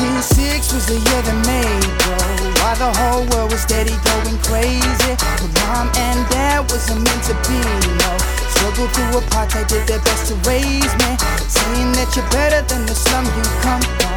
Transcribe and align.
1996 0.00 0.72
was 0.72 0.86
the 0.88 0.96
year 0.96 1.20
that 1.28 1.38
made 1.44 1.84
bro. 2.00 2.16
While 2.64 2.78
the 2.80 2.92
whole 2.96 3.24
world 3.36 3.52
was 3.52 3.60
steady 3.60 3.92
going 4.08 4.38
crazy. 4.48 5.12
But 5.36 5.52
mom 5.60 5.92
and 5.92 6.24
dad 6.32 6.64
wasn't 6.72 7.04
meant 7.04 7.22
to 7.28 7.36
be, 7.44 7.60
no. 8.00 8.10
Struggled 8.56 8.88
through 8.96 9.20
apartheid, 9.20 9.68
did 9.68 9.84
their 9.84 10.00
best 10.00 10.32
to 10.32 10.34
raise 10.48 10.92
me. 11.04 11.10
saying 11.52 11.92
that 12.00 12.08
you're 12.16 12.24
better 12.32 12.64
than 12.64 12.88
the 12.88 12.96
slum 12.96 13.28
you 13.28 13.44
come 13.60 13.84
from. 14.00 14.16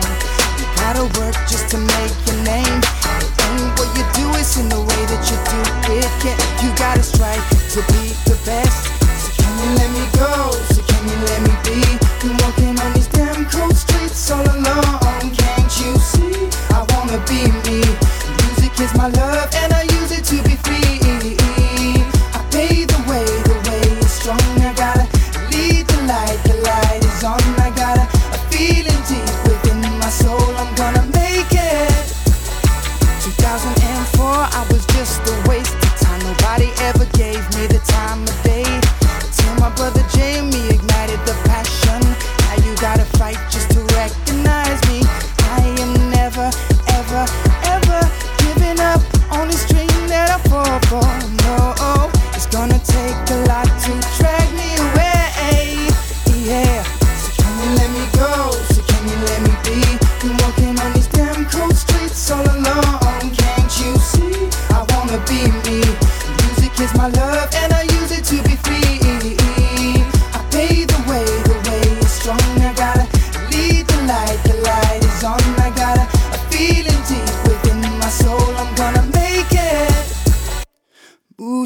You 0.56 0.66
gotta 0.80 1.06
work 1.20 1.36
just 1.52 1.68
to 1.76 1.78
make 2.00 2.16
your 2.32 2.40
name. 2.48 2.80
It 3.20 3.32
ain't 3.52 3.76
what 3.76 3.92
you 4.00 4.08
do, 4.16 4.26
it's 4.40 4.56
in 4.56 4.72
the 4.72 4.80
way 4.80 5.02
that 5.12 5.24
you 5.28 5.38
do 5.52 5.60
it. 6.00 6.08
Yeah, 6.24 6.40
you 6.64 6.72
gotta 6.80 7.04
strive 7.04 7.44
to 7.76 7.84
be 7.92 8.16
the 8.24 8.40
best. 8.48 8.88
So 9.20 9.30
can 9.36 9.52
you 9.60 9.68
let 9.76 9.90
me 9.92 10.03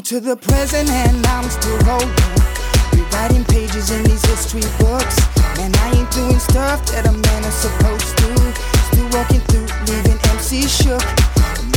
to 0.08 0.20
the 0.20 0.36
present 0.36 0.88
and 0.88 1.20
I'm 1.36 1.44
still 1.52 1.76
rolling. 1.84 2.08
Rewriting 2.96 3.44
pages 3.44 3.92
in 3.92 4.00
these 4.08 4.24
history 4.24 4.64
books. 4.80 5.20
Man, 5.60 5.68
I 5.84 6.00
ain't 6.00 6.08
doing 6.16 6.40
stuff 6.40 6.80
that 6.96 7.04
a 7.04 7.12
man 7.12 7.42
is 7.44 7.52
supposed 7.52 8.16
to. 8.16 8.32
Still 8.88 9.04
walking 9.12 9.44
through, 9.52 9.68
leaving 9.84 10.16
MC 10.32 10.64
shook. 10.64 11.04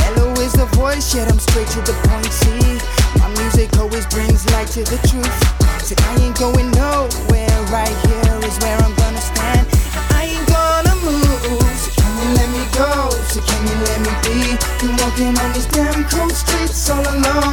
Mellow 0.00 0.32
is 0.40 0.56
the 0.56 0.64
voice, 0.80 1.12
yet 1.12 1.28
I'm 1.28 1.36
straight 1.36 1.68
to 1.76 1.84
the 1.84 1.92
point. 2.08 2.32
See, 2.32 2.80
my 3.20 3.28
music 3.36 3.68
always 3.76 4.08
brings 4.08 4.48
light 4.56 4.72
to 4.80 4.82
the 4.88 4.96
truth. 5.04 5.36
Said 5.84 6.00
I 6.00 6.16
ain't 6.24 6.32
going 6.40 6.72
nowhere. 6.72 7.52
Right 7.68 7.96
here 8.08 8.40
is 8.48 8.56
where 8.64 8.80
I'm 8.80 8.96
gonna 8.96 9.20
stand. 9.20 9.68
I 10.08 10.32
ain't 10.32 10.48
gonna 10.48 10.96
move. 11.04 11.68
So 11.84 11.92
can 12.00 12.08
you 12.16 12.28
let 12.32 12.48
me 12.48 12.64
go? 12.72 13.12
So 13.28 13.44
can 13.44 13.60
you 13.68 13.76
let 13.92 13.98
me 14.00 14.12
be? 14.24 14.56
Been 14.80 14.96
walking 15.04 15.36
on 15.36 15.52
these 15.52 15.68
damn 15.68 16.00
cold 16.08 16.32
streets 16.32 16.88
all 16.88 17.04
alone. 17.04 17.51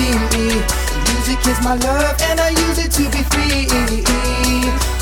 See? 0.00 0.12
Me. 0.32 0.46
Music 1.08 1.40
is 1.46 1.60
my 1.62 1.74
love, 1.74 2.16
and 2.28 2.40
I 2.40 2.50
use 2.50 2.78
it 2.78 2.90
to 2.92 3.04
be 3.14 3.22
free. 3.32 3.66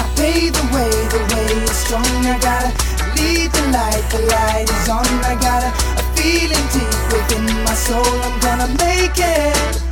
I 0.03 0.05
pay 0.17 0.51
the 0.51 0.65
way, 0.75 0.91
the 1.15 1.21
way 1.31 1.51
is 1.63 1.77
strong. 1.85 2.05
I 2.27 2.37
gotta 2.47 2.71
lead 3.15 3.51
the 3.53 3.65
light, 3.77 4.05
the 4.11 4.21
light 4.35 4.69
is 4.69 4.89
on. 4.89 5.07
I 5.23 5.35
got 5.47 5.63
a, 5.63 5.71
a 6.01 6.05
feeling 6.17 6.67
deep 6.75 6.99
within 7.13 7.47
my 7.65 7.75
soul. 7.75 8.15
I'm 8.27 8.41
gonna 8.41 8.69
make 8.83 9.19
it. 9.19 9.88